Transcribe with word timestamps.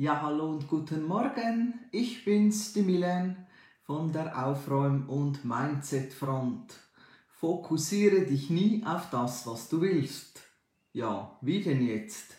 Ja, 0.00 0.22
hallo 0.22 0.48
und 0.48 0.68
guten 0.68 1.08
Morgen. 1.08 1.74
Ich 1.90 2.24
bin's, 2.24 2.72
die 2.72 2.82
Milen 2.82 3.48
von 3.82 4.12
der 4.12 4.46
Aufräum- 4.46 5.08
und 5.08 5.44
Mindset-Front. 5.44 6.72
Fokussiere 7.26 8.24
dich 8.24 8.48
nie 8.48 8.84
auf 8.86 9.10
das, 9.10 9.44
was 9.48 9.68
du 9.68 9.80
willst. 9.80 10.40
Ja, 10.92 11.36
wie 11.40 11.64
denn 11.64 11.84
jetzt? 11.84 12.36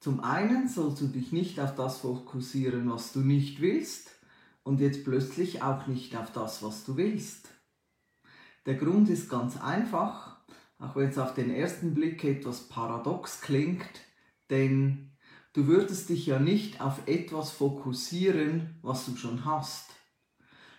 Zum 0.00 0.18
einen 0.18 0.66
sollst 0.66 1.02
du 1.02 1.06
dich 1.06 1.30
nicht 1.30 1.60
auf 1.60 1.76
das 1.76 1.98
fokussieren, 1.98 2.90
was 2.90 3.12
du 3.12 3.20
nicht 3.20 3.60
willst 3.60 4.10
und 4.64 4.80
jetzt 4.80 5.04
plötzlich 5.04 5.62
auch 5.62 5.86
nicht 5.86 6.16
auf 6.16 6.32
das, 6.32 6.60
was 6.60 6.84
du 6.84 6.96
willst. 6.96 7.50
Der 8.66 8.74
Grund 8.74 9.08
ist 9.10 9.30
ganz 9.30 9.62
einfach, 9.62 10.38
auch 10.80 10.96
wenn 10.96 11.10
es 11.10 11.18
auf 11.18 11.34
den 11.34 11.54
ersten 11.54 11.94
Blick 11.94 12.24
etwas 12.24 12.68
paradox 12.68 13.42
klingt, 13.42 13.86
denn 14.50 15.11
du 15.52 15.66
würdest 15.66 16.08
dich 16.08 16.26
ja 16.26 16.38
nicht 16.38 16.80
auf 16.80 17.06
etwas 17.06 17.50
fokussieren, 17.50 18.78
was 18.82 19.06
du 19.06 19.16
schon 19.16 19.44
hast. 19.44 19.90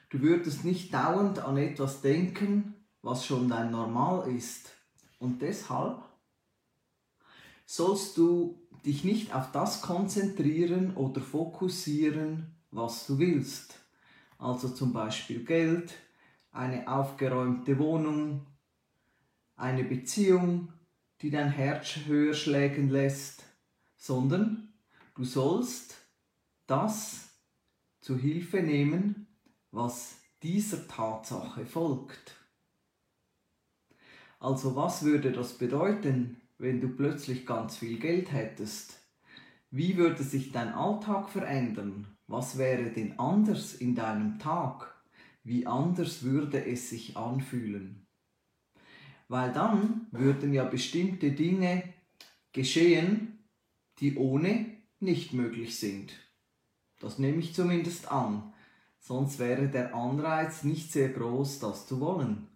Du 0.10 0.22
würdest 0.22 0.64
nicht 0.64 0.94
dauernd 0.94 1.40
an 1.40 1.58
etwas 1.58 2.02
denken, 2.02 2.76
was 3.02 3.26
schon 3.26 3.50
dein 3.50 3.72
Normal 3.72 4.32
ist. 4.32 4.70
Und 5.20 5.42
deshalb 5.42 6.04
sollst 7.66 8.18
du 8.18 8.62
dich 8.86 9.04
nicht 9.04 9.34
auf 9.34 9.52
das 9.52 9.82
konzentrieren 9.82 10.96
oder 10.96 11.22
fokussieren, 11.22 12.56
was 12.72 13.08
du 13.08 13.20
willst. 13.20 13.80
Also 14.38 14.70
zum 14.70 14.94
Beispiel 14.94 15.44
Geld, 15.46 15.94
eine 16.52 16.88
aufgeräumte 16.88 17.80
Wohnung, 17.80 18.46
eine 19.56 19.84
Beziehung, 19.84 20.74
die 21.22 21.30
dein 21.30 21.50
Herz 21.50 21.96
höher 22.06 22.34
schlägen 22.34 22.90
lässt, 22.90 23.44
sondern 24.04 24.74
du 25.16 25.24
sollst 25.24 25.96
das 26.68 27.30
zu 28.02 28.18
Hilfe 28.18 28.62
nehmen, 28.62 29.28
was 29.72 30.18
dieser 30.42 30.90
Tatsache 30.90 31.66
folgt. 31.66 32.36
Also 34.42 34.76
was 34.76 35.06
würde 35.06 35.32
das 35.32 35.58
bedeuten, 35.58 36.42
wenn 36.58 36.82
du 36.82 36.90
plötzlich 36.90 37.46
ganz 37.46 37.78
viel 37.78 37.98
Geld 37.98 38.34
hättest? 38.34 39.00
Wie 39.72 39.96
würde 39.96 40.22
sich 40.22 40.52
dein 40.52 40.74
Alltag 40.74 41.30
verändern? 41.30 42.06
Was 42.28 42.58
wäre 42.58 42.92
denn 42.92 43.18
anders 43.20 43.74
in 43.74 43.96
deinem 43.96 44.38
Tag? 44.38 44.94
Wie 45.46 45.66
anders 45.66 46.24
würde 46.24 46.66
es 46.66 46.90
sich 46.90 47.16
anfühlen? 47.16 48.06
Weil 49.30 49.54
dann 49.54 50.08
würden 50.12 50.54
ja 50.54 50.66
bestimmte 50.66 51.32
Dinge 51.32 51.84
geschehen, 52.52 53.33
die 54.04 54.18
ohne 54.18 54.66
nicht 55.00 55.32
möglich 55.32 55.80
sind. 55.80 56.12
Das 57.00 57.20
nehme 57.20 57.38
ich 57.38 57.56
zumindest 57.56 58.12
an, 58.12 58.52
sonst 59.00 59.40
wäre 59.40 59.70
der 59.70 59.96
Anreiz 59.96 60.64
nicht 60.64 60.92
sehr 60.92 61.08
groß, 61.08 61.60
das 61.60 61.88
zu 61.88 62.02
wollen. 62.02 62.50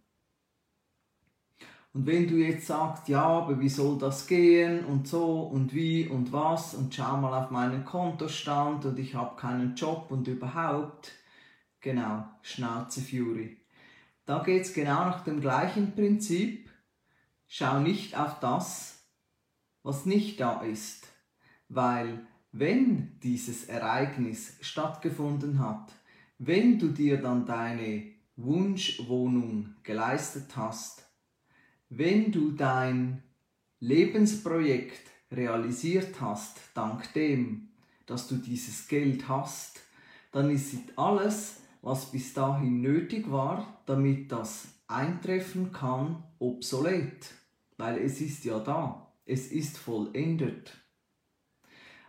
Und 1.94 2.06
wenn 2.06 2.28
du 2.28 2.36
jetzt 2.36 2.68
sagst, 2.68 3.08
ja, 3.08 3.24
aber 3.24 3.62
wie 3.62 3.70
soll 3.70 3.98
das 3.98 4.28
gehen 4.28 4.84
und 4.84 5.08
so 5.08 5.40
und 5.42 5.74
wie 5.74 6.10
und 6.10 6.34
was 6.34 6.74
und 6.74 6.94
schau 6.94 7.16
mal 7.16 7.34
auf 7.42 7.50
meinen 7.50 7.86
Kontostand 7.86 8.84
und 8.84 9.00
ich 9.00 9.16
habe 9.16 9.40
keinen 9.40 9.74
Job 9.76 10.08
und 10.10 10.28
überhaupt, 10.28 11.14
genau, 11.80 12.26
Schnauze 12.42 13.00
Fury. 13.00 13.58
Da 14.26 14.44
geht 14.44 14.64
es 14.64 14.74
genau 14.74 15.06
nach 15.06 15.24
dem 15.24 15.40
gleichen 15.40 15.96
Prinzip. 15.96 16.70
Schau 17.48 17.80
nicht 17.80 18.18
auf 18.18 18.42
das, 18.42 19.02
was 19.82 20.06
nicht 20.06 20.42
da 20.42 20.62
ist, 20.62 21.07
weil 21.70 22.26
wenn 22.52 23.20
dieses 23.22 23.66
Ereignis 23.66 24.58
stattgefunden 24.62 25.60
hat, 25.60 25.94
wenn 26.40 26.80
du 26.80 26.90
dir 26.90 27.18
dann 27.22 27.46
deine 27.46 28.04
Wunschwohnung 28.36 29.76
geleistet 29.84 30.56
hast, 30.56 31.08
wenn 31.90 32.32
du 32.32 32.52
dein 32.52 33.24
Lebensprojekt 33.80 35.12
realisiert 35.32 36.20
hast, 36.22 36.60
dank 36.74 37.14
dem, 37.14 37.70
dass 38.06 38.28
du 38.28 38.36
dieses 38.36 38.88
Geld 38.88 39.28
hast, 39.28 39.82
dann 40.32 40.50
ist 40.50 40.76
alles, 40.96 41.62
was 41.82 42.12
bis 42.12 42.34
dahin 42.34 42.82
nötig 42.82 43.30
war, 43.32 43.82
damit 43.86 44.32
das 44.32 44.68
eintreffen 44.88 45.72
kann, 45.72 46.24
obsolet. 46.40 47.34
Weil 47.78 48.00
es 48.00 48.22
ist 48.22 48.46
ja 48.46 48.60
da, 48.60 49.12
es 49.26 49.52
ist 49.52 49.78
vollendet. 49.78 50.74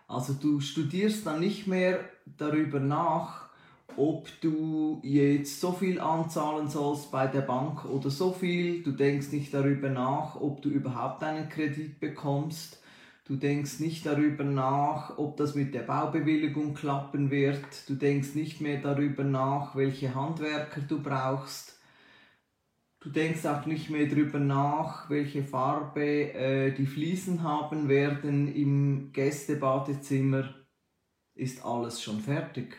Also 0.08 0.32
du 0.32 0.60
studierst 0.60 1.26
dann 1.26 1.40
nicht 1.40 1.66
mehr 1.66 2.00
darüber 2.38 2.80
nach, 2.80 3.50
ob 3.96 4.28
du 4.40 5.00
jetzt 5.02 5.60
so 5.60 5.72
viel 5.72 6.00
anzahlen 6.00 6.68
sollst 6.68 7.10
bei 7.10 7.26
der 7.26 7.42
Bank 7.42 7.84
oder 7.84 8.08
so 8.08 8.32
viel. 8.32 8.82
Du 8.82 8.92
denkst 8.92 9.32
nicht 9.32 9.52
darüber 9.52 9.90
nach, 9.90 10.40
ob 10.40 10.62
du 10.62 10.70
überhaupt 10.70 11.22
einen 11.22 11.50
Kredit 11.50 12.00
bekommst. 12.00 12.80
Du 13.26 13.36
denkst 13.36 13.80
nicht 13.80 14.06
darüber 14.06 14.44
nach, 14.44 15.18
ob 15.18 15.36
das 15.36 15.54
mit 15.54 15.74
der 15.74 15.82
Baubewilligung 15.82 16.72
klappen 16.72 17.30
wird. 17.30 17.66
Du 17.86 17.94
denkst 17.94 18.34
nicht 18.34 18.62
mehr 18.62 18.80
darüber 18.80 19.24
nach, 19.24 19.76
welche 19.76 20.14
Handwerker 20.14 20.80
du 20.80 21.02
brauchst. 21.02 21.77
Du 23.00 23.10
denkst 23.10 23.46
auch 23.46 23.64
nicht 23.64 23.90
mehr 23.90 24.06
darüber 24.06 24.40
nach, 24.40 25.08
welche 25.08 25.44
Farbe 25.44 26.32
äh, 26.32 26.72
die 26.72 26.86
Fliesen 26.86 27.44
haben 27.44 27.88
werden 27.88 28.52
im 28.52 29.12
Gästebadezimmer. 29.12 30.52
Ist 31.34 31.64
alles 31.64 32.02
schon 32.02 32.20
fertig. 32.20 32.76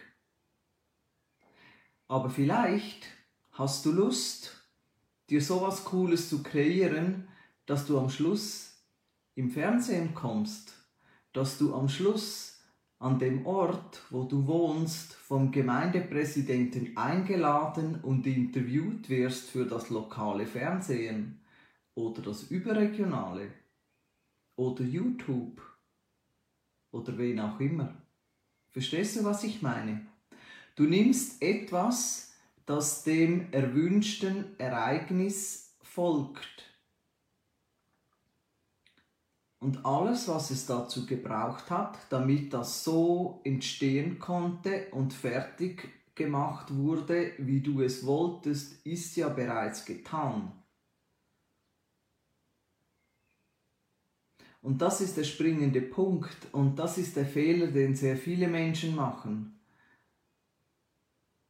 Aber 2.09 2.30
vielleicht 2.30 3.07
hast 3.52 3.85
du 3.85 3.94
Lust, 3.94 4.68
dir 5.30 5.41
sowas 5.41 5.85
Cooles 5.85 6.28
zu 6.28 6.44
kreieren, 6.44 7.30
dass 7.66 7.86
du 7.86 7.97
am 7.97 8.09
Schluss 8.09 8.84
im 9.36 9.50
Fernsehen 9.50 10.13
kommst, 10.13 10.74
dass 11.31 11.57
du 11.57 11.74
am 11.74 11.88
Schluss 11.88 12.59
an 13.00 13.18
dem 13.18 13.46
Ort, 13.46 14.04
wo 14.10 14.24
du 14.24 14.46
wohnst, 14.46 15.14
vom 15.14 15.52
Gemeindepräsidenten 15.52 16.98
eingeladen 16.98 18.02
und 18.02 18.28
interviewt 18.28 19.10
wirst 19.10 19.50
für 19.50 19.66
das 19.66 19.90
lokale 19.90 20.46
Fernsehen 20.46 21.40
oder 21.96 22.22
das 22.22 22.44
überregionale 22.44 23.52
oder 24.58 24.84
YouTube 24.84 25.62
oder 26.92 27.18
wen 27.18 27.40
auch 27.40 27.60
immer. 27.62 27.94
Verstehst 28.70 29.18
du, 29.18 29.24
was 29.24 29.44
ich 29.44 29.62
meine? 29.62 30.06
Du 30.76 30.84
nimmst 30.84 31.42
etwas, 31.42 32.34
das 32.66 33.04
dem 33.04 33.52
erwünschten 33.52 34.60
Ereignis 34.60 35.76
folgt. 35.81 36.69
Und 39.59 39.86
alles, 39.86 40.28
was 40.30 40.52
es 40.52 40.66
dazu 40.66 41.06
gebraucht 41.06 41.70
hat, 41.70 41.97
damit 42.09 42.53
das 42.53 42.84
so 42.84 43.42
entstehen 43.44 44.18
konnte 44.18 44.88
und 44.92 45.14
fertig 45.14 45.90
gemacht 46.16 46.74
wurde, 46.74 47.34
wie 47.38 47.59
du 47.59 47.81
es 47.81 48.06
wolltest, 48.06 48.86
ist 48.86 49.18
ja 49.18 49.28
bereits 49.28 49.84
getan. 49.84 50.53
Und 54.62 54.81
das 54.81 55.02
ist 55.02 55.18
der 55.18 55.24
springende 55.24 55.81
Punkt 55.81 56.38
und 56.52 56.78
das 56.80 56.98
ist 56.98 57.16
der 57.16 57.25
Fehler, 57.25 57.68
den 57.68 57.96
sehr 57.96 58.18
viele 58.18 58.48
Menschen 58.48 58.96
machen. 58.96 59.59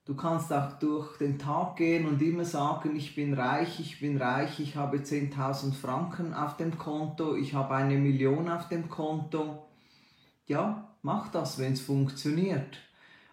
Du 0.10 0.16
kannst 0.16 0.52
auch 0.52 0.80
durch 0.80 1.20
den 1.20 1.38
Tag 1.38 1.76
gehen 1.76 2.08
und 2.08 2.20
immer 2.20 2.44
sagen, 2.44 2.96
ich 2.96 3.14
bin 3.14 3.36
reich, 3.36 3.80
ich 3.80 4.00
bin 4.00 4.18
reich, 4.18 4.60
ich 4.60 4.76
habe 4.76 4.98
10.000 4.98 5.72
Franken 5.72 6.34
auf 6.34 6.58
dem 6.58 6.80
Konto, 6.80 7.36
ich 7.36 7.54
habe 7.54 7.76
eine 7.76 7.96
Million 7.96 8.50
auf 8.50 8.68
dem 8.70 8.90
Konto. 8.90 9.68
Ja, 10.48 10.96
mach 11.04 11.28
das, 11.32 11.60
wenn 11.60 11.74
es 11.74 11.82
funktioniert. 11.82 12.80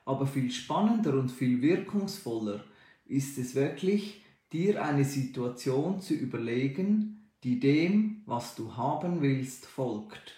Aber 0.04 0.26
viel 0.26 0.50
spannender 0.50 1.14
und 1.14 1.30
viel 1.30 1.62
wirkungsvoller 1.62 2.62
ist 3.06 3.38
es 3.38 3.54
wirklich, 3.54 4.22
dir 4.52 4.84
eine 4.84 5.06
Situation 5.06 6.02
zu 6.02 6.12
überlegen, 6.12 7.30
die 7.42 7.58
dem, 7.58 8.20
was 8.26 8.54
du 8.54 8.76
haben 8.76 9.22
willst, 9.22 9.64
folgt. 9.64 10.34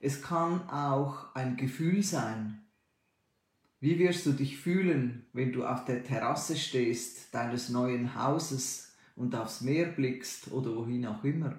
Es 0.00 0.22
kann 0.22 0.66
auch 0.70 1.34
ein 1.34 1.58
Gefühl 1.58 2.02
sein, 2.02 2.62
wie 3.80 3.98
wirst 3.98 4.24
du 4.26 4.32
dich 4.32 4.58
fühlen, 4.58 5.26
wenn 5.32 5.52
du 5.52 5.66
auf 5.66 5.84
der 5.84 6.02
Terrasse 6.02 6.56
stehst 6.56 7.34
deines 7.34 7.68
neuen 7.68 8.14
Hauses 8.14 8.96
und 9.14 9.34
aufs 9.34 9.60
Meer 9.60 9.86
blickst 9.86 10.50
oder 10.50 10.74
wohin 10.74 11.06
auch 11.06 11.22
immer? 11.24 11.56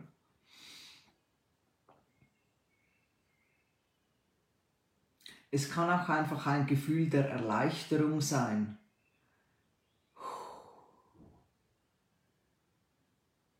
Es 5.50 5.69
kann 5.69 5.90
auch 5.90 6.10
einfach 6.10 6.46
ein 6.48 6.68
Gefühl 6.68 7.10
der 7.10 7.30
Erleichterung 7.30 8.20
sein. 8.20 8.78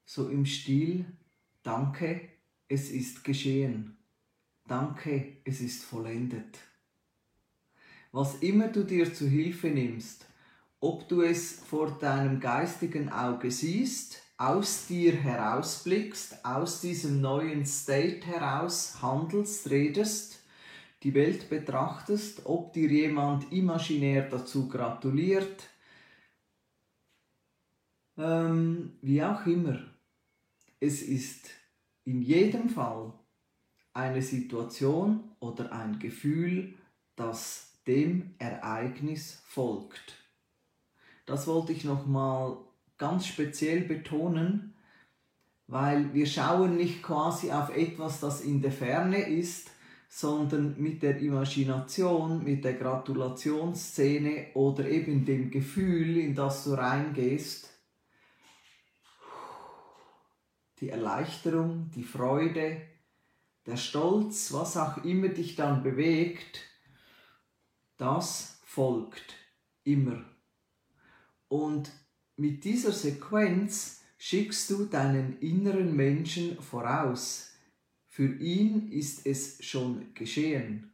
So 0.06 0.30
im 0.30 0.46
Stil, 0.46 1.06
danke, 1.64 2.30
es 2.68 2.90
ist 2.90 3.24
geschehen. 3.24 3.98
danke, 4.68 5.38
es 5.46 5.62
ist 5.62 5.84
vollendet. 5.84 6.60
Was 8.18 8.40
immer 8.40 8.70
du 8.70 8.84
dir 8.84 9.14
zu 9.14 9.28
Hilfe 9.28 9.68
nimmst, 9.68 10.26
ob 10.80 11.08
du 11.08 11.22
es 11.22 11.60
vor 11.60 12.00
deinem 12.00 12.40
geistigen 12.40 13.10
Auge 13.10 13.52
siehst, 13.52 14.24
aus 14.40 14.88
dir 14.88 15.14
herausblickst, 15.14 16.44
aus 16.44 16.82
diesem 16.82 17.22
neuen 17.22 17.64
State 17.64 18.26
heraus 18.26 19.04
handelst, 19.04 19.70
redest, 19.70 20.44
die 21.04 21.14
Welt 21.14 21.48
betrachtest, 21.48 22.48
ob 22.48 22.74
dir 22.74 22.90
jemand 22.90 23.52
imaginär 23.52 24.28
dazu 24.28 24.68
gratuliert, 24.68 25.70
ähm, 28.18 28.98
wie 29.04 29.24
auch 29.24 29.46
immer. 29.46 29.80
Es 30.80 31.04
ist 31.04 31.52
in 32.04 32.24
jedem 32.24 32.70
Fall 32.70 33.14
eine 33.94 34.24
Situation 34.24 35.36
oder 35.40 35.72
ein 35.72 36.00
Gefühl, 36.00 36.74
das 37.16 37.67
dem 37.88 38.36
Ereignis 38.40 39.42
folgt. 39.48 40.16
Das 41.26 41.48
wollte 41.48 41.74
ich 41.74 41.84
nochmal 41.84 42.58
ganz 42.98 43.28
speziell 43.28 43.82
betonen, 43.82 44.76
weil 45.68 46.14
wir 46.14 46.26
schauen 46.26 46.78
nicht 46.78 47.04
quasi 47.04 47.52
auf 47.52 47.76
etwas, 47.76 48.20
das 48.20 48.42
in 48.42 48.62
der 48.62 48.72
Ferne 48.72 49.28
ist, 49.28 49.72
sondern 50.10 50.82
mit 50.82 51.04
der 51.04 51.20
Imagination, 51.20 52.44
mit 52.44 52.64
der 52.64 52.74
Gratulationsszene 52.74 54.48
oder 54.54 54.88
eben 54.88 55.26
dem 55.26 55.52
Gefühl, 55.52 56.18
in 56.18 56.34
das 56.34 56.64
du 56.64 56.74
reingehst, 56.74 57.70
die 60.80 60.90
Erleichterung, 60.90 61.92
die 61.96 62.04
Freude, 62.04 62.82
der 63.66 63.78
Stolz, 63.78 64.54
was 64.54 64.78
auch 64.78 65.04
immer 65.04 65.28
dich 65.28 65.56
dann 65.56 65.84
bewegt, 65.84 66.62
das 67.98 68.60
folgt 68.66 69.36
immer. 69.84 70.24
Und 71.48 71.92
mit 72.36 72.64
dieser 72.64 72.92
Sequenz 72.92 74.02
schickst 74.18 74.70
du 74.70 74.86
deinen 74.86 75.40
inneren 75.40 75.96
Menschen 75.96 76.62
voraus. 76.62 77.52
Für 78.08 78.36
ihn 78.40 78.92
ist 78.92 79.26
es 79.26 79.64
schon 79.64 80.14
geschehen. 80.14 80.92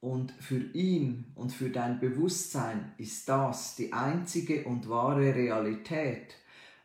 Und 0.00 0.32
für 0.32 0.60
ihn 0.74 1.26
und 1.36 1.52
für 1.52 1.70
dein 1.70 2.00
Bewusstsein 2.00 2.92
ist 2.98 3.28
das 3.28 3.76
die 3.76 3.92
einzige 3.92 4.64
und 4.64 4.88
wahre 4.88 5.34
Realität. 5.34 6.34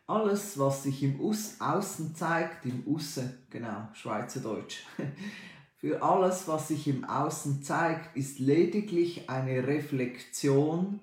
Alles, 0.06 0.58
was 0.58 0.84
sich 0.84 1.02
im 1.02 1.20
Außen 1.20 2.14
zeigt, 2.14 2.64
im 2.64 2.84
Aussen, 2.86 3.46
genau, 3.50 3.88
Schweizerdeutsch, 3.92 4.84
für 5.78 6.02
alles, 6.02 6.48
was 6.48 6.68
sich 6.68 6.88
im 6.88 7.04
Außen 7.04 7.62
zeigt, 7.62 8.16
ist 8.16 8.40
lediglich 8.40 9.30
eine 9.30 9.66
Reflexion 9.66 11.00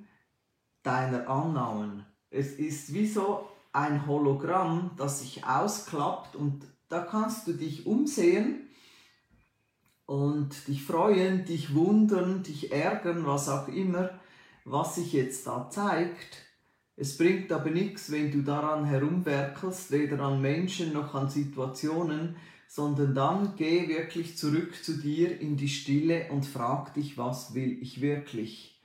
deiner 0.84 1.30
Annahmen. 1.30 2.06
Es 2.30 2.54
ist 2.54 2.94
wie 2.94 3.08
so 3.08 3.48
ein 3.72 4.06
Hologramm, 4.06 4.92
das 4.98 5.22
sich 5.22 5.46
ausklappt 5.46 6.36
und 6.36 6.66
da 6.90 7.00
kannst 7.00 7.48
du 7.48 7.54
dich 7.54 7.86
umsehen 7.86 8.68
und 10.06 10.68
dich 10.68 10.84
freuen, 10.84 11.46
dich 11.46 11.74
wundern, 11.74 12.44
dich 12.44 12.72
ärgern, 12.72 13.26
was 13.26 13.48
auch 13.50 13.70
immer, 13.70 14.10
was 14.66 14.96
sich 14.96 15.14
jetzt 15.14 15.48
da 15.48 15.70
zeigt. 15.70 16.44
Es 16.98 17.18
bringt 17.18 17.52
aber 17.52 17.70
nichts, 17.70 18.12
wenn 18.12 18.32
du 18.32 18.42
daran 18.42 18.86
herumwerkelst, 18.86 19.92
weder 19.92 20.20
an 20.20 20.42
Menschen 20.42 20.94
noch 20.94 21.16
an 21.16 21.30
Situationen, 21.30 22.36
sondern 22.76 23.16
dann 23.16 23.54
geh 23.56 23.88
wirklich 23.88 24.36
zurück 24.36 24.84
zu 24.84 24.98
dir 24.98 25.40
in 25.40 25.56
die 25.56 25.70
Stille 25.70 26.28
und 26.30 26.46
frag 26.46 26.94
dich, 26.94 27.18
was 27.18 27.56
will 27.56 27.82
ich 27.82 28.02
wirklich? 28.02 28.82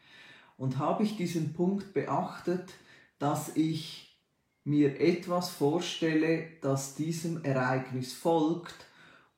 Und 0.57 0.79
habe 0.79 1.03
ich 1.03 1.17
diesen 1.17 1.55
Punkt 1.55 1.93
beachtet, 1.93 2.73
dass 3.19 3.57
ich 3.57 4.17
mir 4.63 5.01
etwas 5.01 5.51
vorstelle, 5.51 6.47
das 6.61 6.95
diesem 6.95 7.43
Ereignis 7.43 8.13
folgt, 8.13 8.87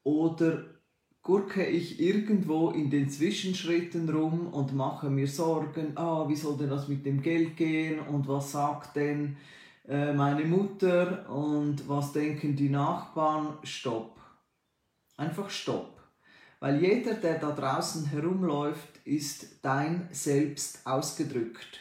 oder 0.05 0.65
gurke 1.23 1.65
ich 1.65 1.99
irgendwo 1.99 2.73
in 2.73 2.91
den 2.91 3.09
Zwischenschritten 3.09 4.11
rum 4.11 4.49
und 4.49 4.75
mache 4.75 5.09
mir 5.09 5.29
Sorgen, 5.29 5.97
ah, 5.97 6.29
wie 6.29 6.37
soll 6.37 6.59
denn 6.59 6.69
das 6.69 6.89
mit 6.89 7.07
dem 7.07 7.23
Geld 7.23 7.57
gehen 7.57 8.01
und 8.01 8.29
was 8.29 8.53
sagt 8.53 8.97
denn 8.97 9.39
äh, 9.89 10.13
meine 10.13 10.45
Mutter 10.45 11.27
und 11.31 11.89
was 11.89 12.13
denken 12.13 12.55
die 12.55 12.69
Nachbarn? 12.69 13.55
Stopp. 13.63 14.22
Einfach 15.17 15.51
Stopp. 15.51 16.01
Weil 16.61 16.81
jeder, 16.81 17.15
der 17.15 17.39
da 17.39 17.51
draußen 17.51 18.07
herumläuft, 18.07 19.05
ist 19.05 19.47
dein 19.63 20.09
Selbst 20.13 20.87
ausgedrückt. 20.87 21.81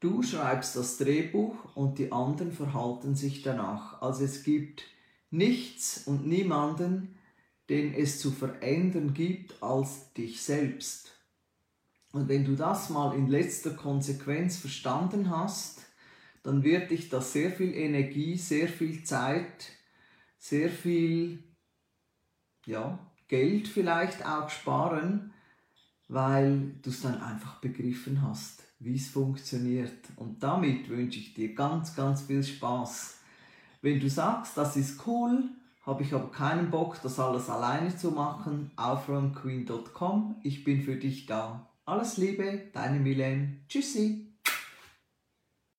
Du 0.00 0.22
schreibst 0.22 0.76
das 0.76 0.96
Drehbuch 0.96 1.76
und 1.76 1.98
die 1.98 2.12
anderen 2.12 2.52
verhalten 2.52 3.14
sich 3.14 3.42
danach. 3.42 4.00
Also 4.00 4.24
es 4.24 4.42
gibt 4.44 4.84
nichts 5.30 6.06
und 6.06 6.26
niemanden, 6.26 7.18
den 7.68 7.92
es 7.92 8.20
zu 8.20 8.30
verändern 8.30 9.12
gibt 9.12 9.62
als 9.62 10.12
dich 10.14 10.40
selbst. 10.40 11.12
Und 12.12 12.28
wenn 12.28 12.44
du 12.44 12.54
das 12.54 12.90
mal 12.90 13.14
in 13.14 13.26
letzter 13.26 13.70
Konsequenz 13.70 14.56
verstanden 14.56 15.30
hast, 15.30 15.80
dann 16.42 16.62
wird 16.62 16.90
dich 16.90 17.10
das 17.10 17.32
sehr 17.32 17.50
viel 17.50 17.74
Energie, 17.74 18.36
sehr 18.38 18.68
viel 18.68 19.04
Zeit, 19.04 19.72
sehr 20.38 20.70
viel 20.70 21.42
ja, 22.66 22.98
Geld 23.26 23.68
vielleicht 23.68 24.24
auch 24.24 24.48
sparen, 24.48 25.32
weil 26.08 26.74
du 26.82 26.90
es 26.90 27.02
dann 27.02 27.20
einfach 27.20 27.60
begriffen 27.60 28.22
hast, 28.22 28.62
wie 28.78 28.96
es 28.96 29.08
funktioniert. 29.08 29.98
Und 30.16 30.42
damit 30.42 30.88
wünsche 30.88 31.18
ich 31.18 31.34
dir 31.34 31.54
ganz, 31.54 31.94
ganz 31.94 32.22
viel 32.22 32.42
Spaß. 32.42 33.18
Wenn 33.82 34.00
du 34.00 34.08
sagst, 34.08 34.56
das 34.56 34.76
ist 34.76 35.06
cool, 35.06 35.44
habe 35.82 36.02
ich 36.02 36.14
aber 36.14 36.30
keinen 36.30 36.70
Bock, 36.70 36.98
das 37.02 37.18
alles 37.18 37.48
alleine 37.48 37.96
zu 37.96 38.10
machen, 38.10 38.70
aufräumqueen.com. 38.76 40.36
Ich 40.42 40.64
bin 40.64 40.82
für 40.82 40.96
dich 40.96 41.26
da. 41.26 41.70
Alles 41.84 42.16
Liebe, 42.16 42.70
deine 42.72 43.00
Milene. 43.00 43.60
Tschüssi. 43.68 44.27